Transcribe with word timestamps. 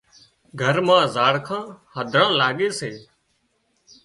گھر 0.61 0.75
مان 0.87 1.03
زاڙکان 1.15 1.65
هڌران 1.95 2.29
لاڳي 2.39 2.69
سي 2.79 2.91